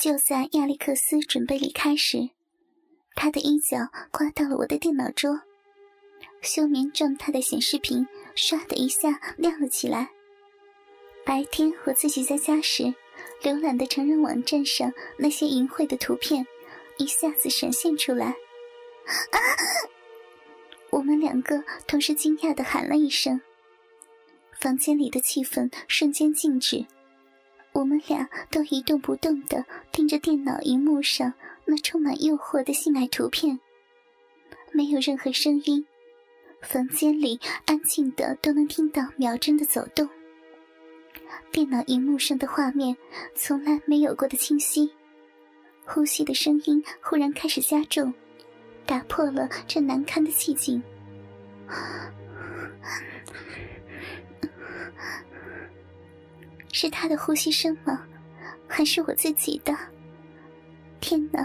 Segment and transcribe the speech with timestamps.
[0.00, 2.30] 就在亚历克斯准备离开时，
[3.16, 5.40] 他的衣角刮到了我的电脑桌，
[6.40, 8.06] 休眠状态的显示屏
[8.36, 10.10] 唰的一下亮了起来。
[11.24, 12.94] 白天我自己在家时
[13.42, 16.46] 浏览的成人网站上那些淫秽的图片，
[16.98, 18.26] 一下子闪现出来。
[18.26, 19.36] 啊！
[20.90, 23.40] 我们两个同时惊讶的喊了一声，
[24.60, 26.86] 房间里的气氛瞬间静止。
[27.78, 31.32] 我们俩都一动不动地盯着电脑荧幕上
[31.64, 33.60] 那充满诱惑的性爱图片，
[34.72, 35.86] 没有任何声音，
[36.60, 40.08] 房间里安静的都能听到秒针的走动。
[41.52, 42.96] 电脑荧幕上的画面
[43.36, 44.92] 从来没有过的清晰，
[45.86, 48.12] 呼吸的声音忽然开始加重，
[48.86, 50.82] 打破了这难堪的寂静。
[56.80, 58.06] 是他的呼吸声吗？
[58.68, 59.76] 还是我自己的？
[61.00, 61.44] 天哪！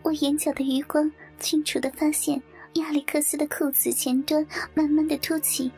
[0.00, 2.42] 我眼角的余光清楚的发现
[2.76, 5.70] 亚历克斯的裤子前端慢慢的凸起，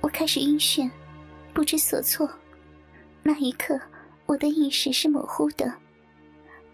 [0.00, 0.90] 我开始晕眩，
[1.54, 2.28] 不知所措。
[3.22, 3.80] 那一刻，
[4.26, 5.72] 我的意识是模糊的，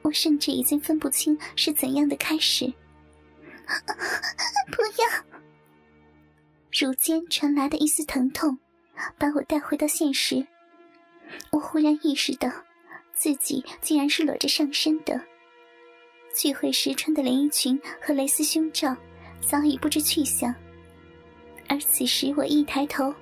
[0.01, 2.65] 我甚至已经分不清是怎样的开始。
[4.73, 5.05] 不要！
[6.73, 8.59] 乳尖传来的一丝疼痛，
[9.19, 10.47] 把我带回到现实。
[11.51, 12.51] 我忽然意识到，
[13.15, 15.21] 自己竟然是裸着上身的。
[16.35, 18.97] 聚会时穿的连衣裙和蕾丝胸罩
[19.41, 20.55] 早已不知去向，
[21.69, 23.15] 而此时我一抬头，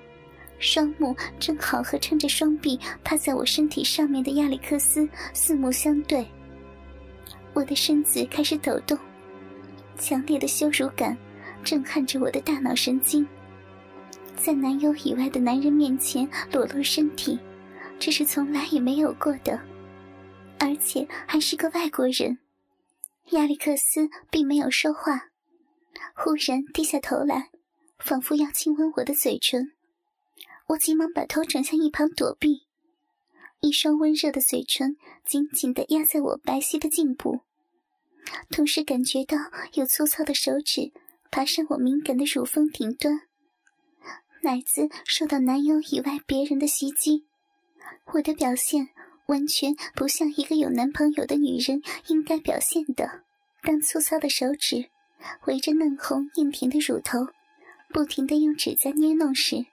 [0.59, 6.25] 双目正好和撑着双臂趴在我身体上面的亚历克斯四目相对。
[7.53, 8.97] 我的身子开始抖动，
[9.97, 11.17] 强烈的羞辱感
[11.65, 13.27] 震撼着我的大脑神经，
[14.37, 17.37] 在男友以外的男人面前裸露身体。
[18.01, 19.61] 这是从来也没有过的，
[20.59, 22.39] 而且还是个外国人。
[23.29, 25.29] 亚历克斯并没有说话，
[26.15, 27.51] 忽然低下头来，
[27.99, 29.73] 仿佛要亲吻我的嘴唇。
[30.69, 32.63] 我急忙把头转向一旁躲避，
[33.59, 37.41] 一双温热的嘴唇紧紧地压在我白皙的颈部，
[38.49, 39.37] 同时感觉到
[39.73, 40.91] 有粗糙的手指
[41.29, 43.21] 爬上我敏感的乳峰顶端，
[44.41, 47.27] 奶子受到男友以外别人的袭击。
[48.13, 48.89] 我的表现
[49.27, 53.23] 完全不像一个有男朋友的女人应该表现的。
[53.61, 54.89] 当粗糙的手指
[55.45, 57.27] 围着嫩红硬挺的乳头，
[57.89, 59.65] 不停地用指甲捏弄时，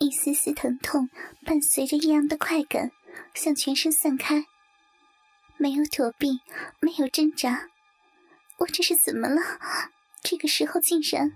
[0.00, 1.08] 一丝丝疼痛
[1.46, 2.90] 伴随着异样的快感
[3.34, 4.44] 向全身散开。
[5.56, 6.40] 没有躲避，
[6.80, 7.68] 没有挣扎，
[8.58, 9.40] 我这是怎么了？
[10.22, 11.32] 这个时候竟然……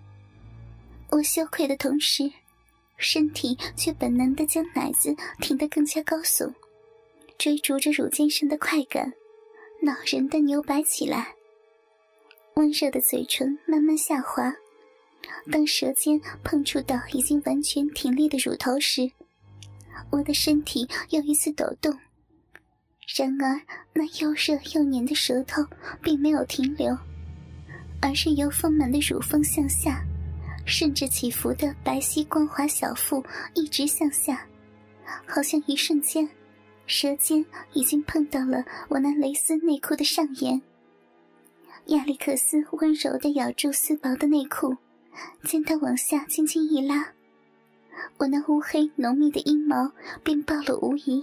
[1.11, 2.33] 我羞愧的同时。
[2.97, 6.53] 身体却本能的将奶子挺得更加高耸，
[7.37, 9.13] 追逐着乳尖上的快感，
[9.83, 11.35] 恼人的扭摆起来。
[12.55, 14.55] 温热的嘴唇慢慢下滑，
[15.51, 19.11] 当舌尖碰触到已经完全挺立的乳头时，
[20.11, 21.93] 我的身体又一次抖动。
[23.17, 23.61] 然而，
[23.93, 25.63] 那又热又黏的舌头
[26.01, 26.97] 并没有停留，
[28.01, 30.03] 而是由丰满的乳峰向下。
[30.67, 33.23] 顺着起伏的白皙光滑小腹
[33.55, 34.47] 一直向下，
[35.27, 36.29] 好像一瞬间，
[36.87, 40.61] 舌尖已经碰到了我那蕾丝内裤的上沿。
[41.87, 44.75] 亚历克斯温柔地咬住丝薄的内裤，
[45.45, 47.13] 将它往下轻轻一拉，
[48.17, 49.93] 我那乌黑浓密的阴毛
[50.23, 51.23] 便暴露无遗。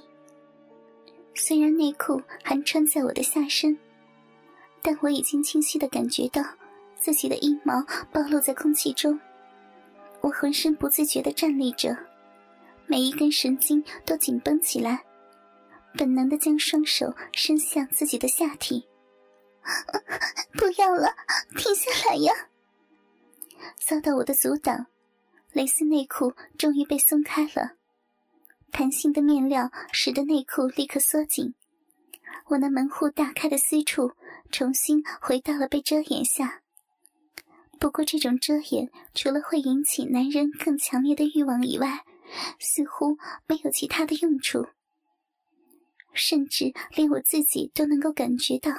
[1.34, 3.76] 虽然内裤还穿在我的下身，
[4.84, 6.44] 但我已经清晰地感觉到
[6.96, 9.20] 自己的阴毛暴露在空气中。
[10.22, 11.98] 我浑身不自觉地站立着，
[12.88, 15.04] 每一根神经都紧绷起来，
[15.98, 18.88] 本能地将双手伸向自己的下体。
[20.54, 21.16] 不要了，
[21.58, 22.34] 停下来呀！
[23.78, 24.88] 遭到我的阻挡，
[25.52, 27.74] 蕾丝内裤终于被松开了，
[28.72, 31.54] 弹性的面料使得内裤立刻缩紧，
[32.48, 34.14] 我那门户大开的私处
[34.52, 36.61] 重新回到了被遮掩下。
[37.82, 42.06] 不过，这种遮掩除了会引起男人更强烈的欲望以外，
[42.60, 43.18] 似乎
[43.48, 44.68] 没有其他的用处。
[46.14, 48.72] 甚至连我自己都能够感觉到，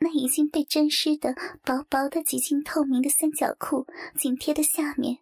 [0.00, 3.86] 那已经被沾湿的薄薄的、几近透明的三角裤
[4.18, 5.18] 紧贴的下面，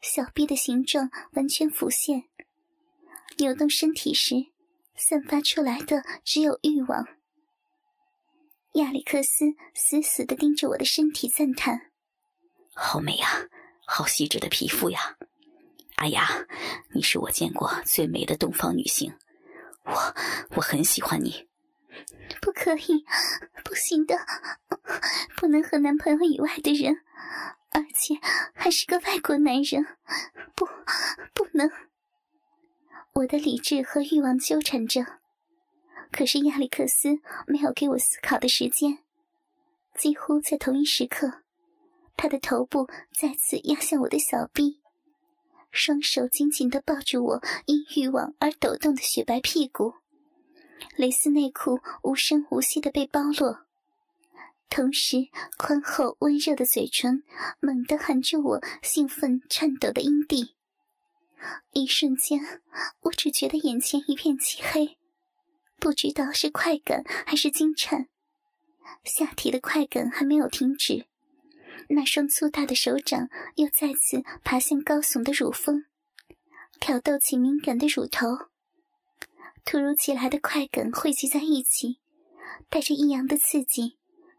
[0.00, 2.24] 小臂的形状完全浮现。
[3.36, 4.46] 扭动身体时，
[4.96, 7.06] 散发出来的只有欲望。
[8.74, 9.44] 亚历克斯
[9.74, 11.89] 死死地盯着我的身体，赞叹。
[12.82, 13.28] 好美呀，
[13.84, 15.18] 好细致的皮肤呀！
[15.96, 16.26] 阿雅，
[16.94, 19.12] 你是我见过最美的东方女性，
[19.84, 19.92] 我
[20.56, 21.46] 我很喜欢你。
[22.40, 23.04] 不可以，
[23.62, 24.16] 不行的，
[25.36, 26.96] 不能和男朋友以外的人，
[27.70, 28.14] 而且
[28.54, 29.86] 还是个外国男人，
[30.56, 30.66] 不，
[31.34, 31.70] 不能。
[33.12, 35.04] 我的理智和欲望纠缠着，
[36.10, 39.00] 可是亚历克斯没有给我思考的时间。
[39.94, 41.42] 几乎在同一时刻，
[42.22, 42.86] 他的头部
[43.18, 44.82] 再次压向我的小臂，
[45.70, 49.94] 双手紧紧地抱住我因欲望而抖动的雪白屁股。
[50.96, 53.60] 蕾丝内裤无声无息的被剥落，
[54.68, 57.22] 同时宽厚温热的嘴唇
[57.58, 60.54] 猛地含住我兴奋颤抖的阴蒂。
[61.72, 62.60] 一瞬间，
[63.00, 64.98] 我只觉得眼前一片漆黑，
[65.78, 68.08] 不知道是快感还是惊颤。
[69.04, 71.06] 下体的快感还没有停止，
[71.92, 75.84] 那双粗大的手掌又再次爬向高耸的乳峰，
[76.78, 78.26] 挑逗起敏感的乳头。
[79.64, 81.98] 突如其来的快感汇集在一起，
[82.68, 83.96] 带着异样的刺激，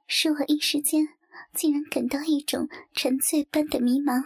[0.08, 1.10] 使我一时间
[1.54, 4.24] 竟然感到一种沉醉般的迷茫。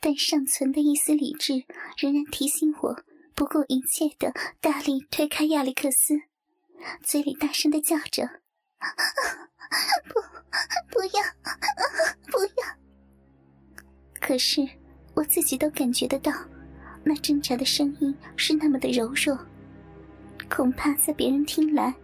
[0.00, 1.64] 但尚存的一丝理智
[1.96, 6.14] 仍然提醒我，不顾一切的大力推开亚历克斯，
[7.04, 8.40] 嘴里大声的叫着
[10.08, 10.20] ：“不，
[10.90, 11.22] 不要，
[12.30, 12.66] 不要！”
[14.20, 14.66] 可是
[15.14, 16.32] 我自己都感觉得到，
[17.04, 19.38] 那挣扎的声音是那么的柔弱，
[20.48, 21.94] 恐怕在别人听来，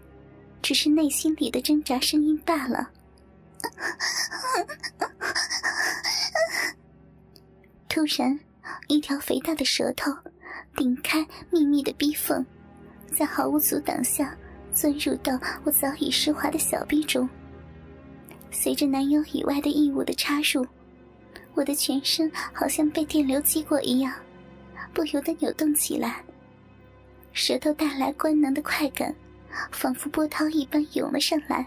[0.62, 2.90] 只是内心里的挣扎声音罢了。
[7.88, 8.38] 突然，
[8.88, 10.12] 一条肥大的舌头
[10.76, 12.44] 顶开密密的逼缝，
[13.16, 14.36] 在毫无阻挡下
[14.78, 17.28] 钻入到我早已湿滑的小臂中。
[18.52, 20.64] 随着男友以外的异物的插入，
[21.54, 24.14] 我的全身好像被电流击过一样，
[24.94, 26.22] 不由得扭动起来。
[27.32, 29.12] 舌头带来官能的快感，
[29.72, 31.66] 仿佛波涛一般涌了上来，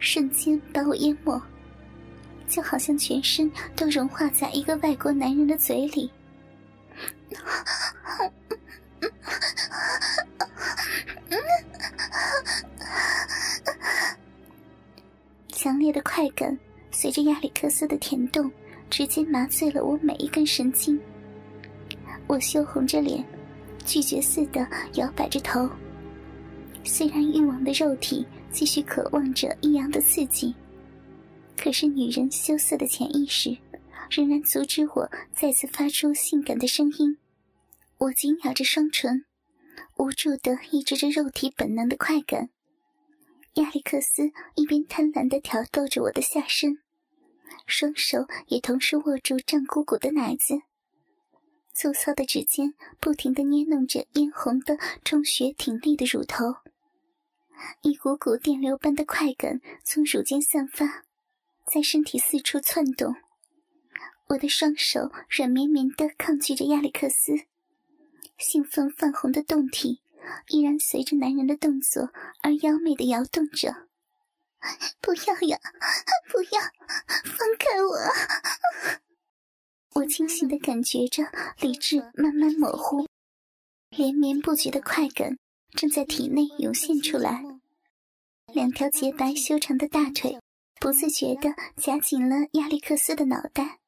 [0.00, 1.40] 瞬间把我淹没。
[2.48, 6.10] 就好像全身都融化在一个外国男人的嘴里，
[16.18, 16.58] 快感
[16.90, 18.50] 随着亚历克斯的甜动，
[18.90, 21.00] 直接麻醉了我每一根神经。
[22.26, 23.24] 我羞红着脸，
[23.86, 25.70] 拒绝似的摇摆着头。
[26.82, 30.52] 虽然欲望的肉体继续渴望着异样的刺激。
[31.56, 33.56] 可是，女人羞涩的潜意识
[34.10, 37.16] 仍然阻止我再次发出性感的声音。
[37.98, 39.24] 我紧咬着双唇，
[39.96, 42.50] 无助地抑制着肉体本能的快感。
[43.58, 46.78] 亚历克斯一边贪婪地挑逗着我的下身，
[47.66, 50.60] 双手也同时握住胀鼓鼓的奶子，
[51.74, 56.54] 粗糙的指尖不停地捏弄着嫣红的、充血挺立的乳头。
[57.82, 61.04] 一股股电流般的快感从乳尖散发。
[61.66, 63.14] 在身体四处窜动，
[64.28, 67.32] 我的双手软绵绵的抗拒着亚历克斯，
[68.38, 70.00] 兴奋泛红的胴体
[70.48, 72.10] 依然随着男人的动作
[72.42, 73.88] 而妖媚的摇动着。
[75.00, 75.58] 不要呀，
[76.30, 76.60] 不要，
[77.24, 79.00] 放开我！
[79.94, 81.24] 我清醒的感觉着
[81.60, 83.06] 理智慢慢模糊，
[83.90, 85.38] 连绵不绝的快感
[85.72, 87.44] 正在体内涌现出来，
[88.52, 90.38] 两条洁白修长的大腿。
[90.80, 93.80] 不自觉地夹紧了亚历克斯的脑袋，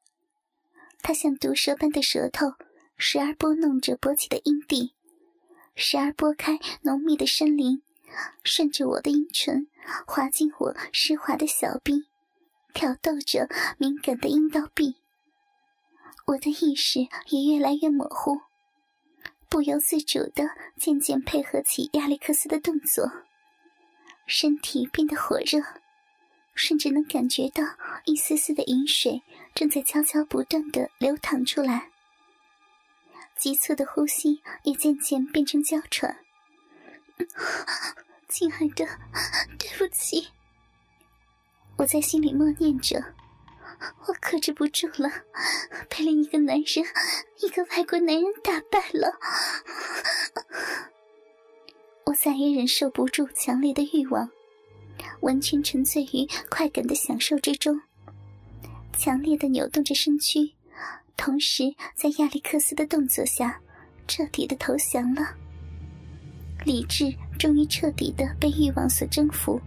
[1.02, 2.54] 他像毒蛇般的舌头，
[2.96, 4.94] 时而拨弄着勃起的阴蒂，
[5.74, 7.82] 时而拨开浓密的森林，
[8.44, 9.66] 顺着我的阴唇
[10.06, 12.06] 滑进我湿滑的小臂，
[12.74, 13.48] 挑逗着
[13.78, 14.96] 敏感的阴道壁。
[16.26, 18.40] 我的意识也越来越模糊，
[19.48, 20.44] 不由自主地
[20.76, 23.10] 渐渐配合起亚历克斯的动作，
[24.26, 25.62] 身体变得火热。
[26.52, 27.62] 甚至能感觉到
[28.04, 29.22] 一丝丝的饮水
[29.54, 31.89] 正在悄悄不断的流淌出来，
[33.40, 36.14] 急促的呼吸也渐渐变成娇喘。
[38.28, 38.86] 亲爱的，
[39.58, 40.28] 对不起，
[41.78, 43.02] 我在心里默念着。
[44.06, 45.10] 我克制不住了，
[45.88, 46.84] 被另一个男人，
[47.38, 49.18] 一个外国男人打败了。
[52.04, 54.28] 我再也忍受不住强烈的欲望。
[55.22, 57.80] 完全沉醉于快感的享受之中，
[58.98, 60.52] 强烈的扭动着身躯，
[61.20, 63.60] 同时在亚历克斯的动作下，
[64.08, 65.36] 彻底的投降了。
[66.64, 69.60] 理智终于彻底的被欲望所征服，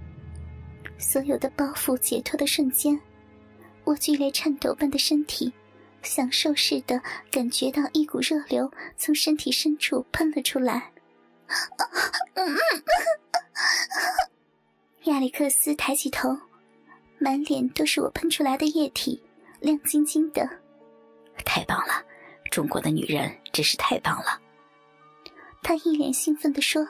[0.97, 2.99] 所有的包袱解脱的瞬间，
[3.83, 5.53] 我剧烈颤抖般的身体，
[6.01, 10.91] 享受似的感觉到一股热流从身体深处喷了出来。
[15.03, 16.35] 亚历克斯抬起头，
[17.19, 19.21] 满脸都是我喷出来的液体，
[19.59, 20.62] 亮晶晶的。
[21.45, 22.03] 太棒了，
[22.51, 24.39] 中国的女人真是太棒了。
[25.61, 26.87] 他一脸兴奋地说。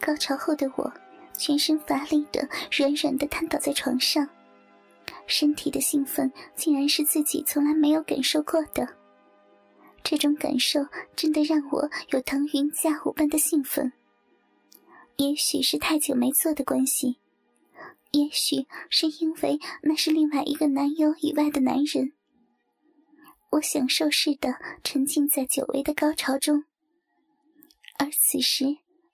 [0.00, 0.92] 高潮后的我，
[1.36, 4.26] 全身乏力的软软的瘫倒在床上，
[5.26, 8.88] 身体的兴奋竟然是自己从来没有感受过的。
[10.02, 10.80] 这种感受
[11.14, 13.92] 真的让我有腾云驾雾般的兴奋。
[15.16, 17.18] 也许是太久没做的关系，
[18.12, 22.14] 也许是因为那是另外一个男友以外的男人。
[23.50, 24.54] 我享受似的
[24.84, 26.64] 沉浸在久违的高潮中，
[27.98, 28.64] 而此时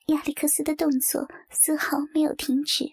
[0.09, 2.85] 亚历克斯的动作丝毫没有停止，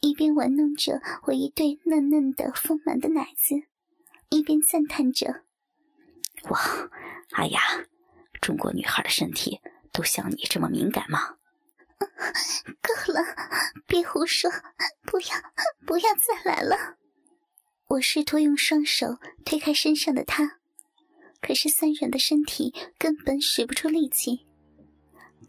[0.00, 3.54] 一边玩弄着我一对嫩嫩的丰满的奶子，
[4.28, 5.44] 一边赞叹着。
[6.50, 6.60] 哇，
[7.36, 7.60] 哎呀，
[8.40, 9.60] 中国女孩的身体
[9.92, 11.36] 都像你这么敏感吗？
[12.82, 13.22] 够了，
[13.86, 14.50] 别胡说，
[15.02, 15.28] 不要，
[15.86, 16.98] 不要再来了。
[17.86, 20.58] 我试图用双手推开身上的他，
[21.40, 24.46] 可是酸软的身体根本使不出力气。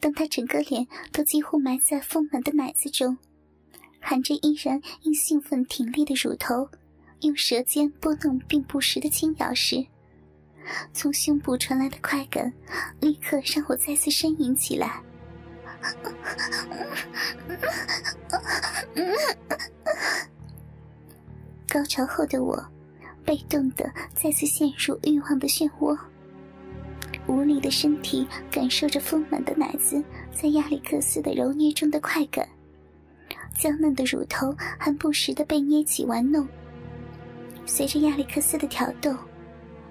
[0.02, 3.18] 当他整个脸都几乎埋在丰满的奶子中，
[4.02, 6.70] 含着依然因兴奋挺立的乳头，
[7.22, 9.86] 用舌尖拨弄并不时的轻咬时。
[10.94, 12.52] 从胸部传来的快感，
[13.00, 15.02] 立刻让我再次呻吟起来。
[21.76, 22.58] 高潮后的我，
[23.26, 26.00] 被动的再次陷入欲望的漩涡，
[27.28, 30.02] 无力的身体感受着丰满的奶子
[30.32, 32.48] 在亚历克斯的揉捏中的快感，
[33.60, 36.48] 娇嫩的乳头还不时的被捏起玩弄，
[37.66, 39.14] 随着亚历克斯的挑逗。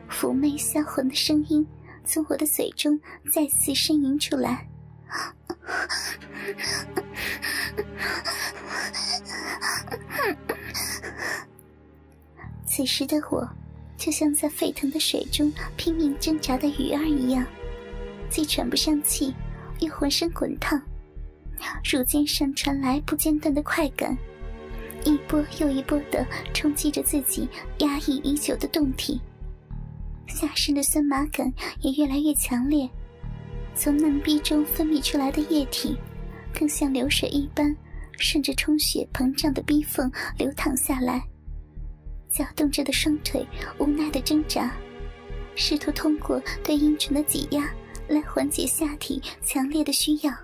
[0.08, 1.66] 妩媚销魂的声音
[2.06, 2.98] 从我的嘴中
[3.30, 4.66] 再次呻吟出来。
[12.76, 13.48] 此时的我，
[13.96, 17.46] 就像在沸腾的水中拼命挣扎的鱼儿一样，
[18.28, 19.32] 既喘不上气，
[19.78, 20.82] 又浑身滚烫。
[21.84, 24.18] 乳尖上传来不间断的快感，
[25.04, 29.20] 一波又一波的冲击着自己压抑已久的胴体。
[30.26, 31.48] 下身的酸麻感
[31.80, 32.90] 也越来越强烈，
[33.76, 35.96] 从嫩逼中分泌出来的液体，
[36.52, 37.72] 更像流水一般，
[38.18, 41.24] 顺着充血膨胀的逼缝流淌下来。
[42.34, 43.46] 搅动着的双腿
[43.78, 44.74] 无奈的挣扎，
[45.54, 47.72] 试图通过对阴唇的挤压
[48.08, 50.34] 来缓解下体强烈的需要。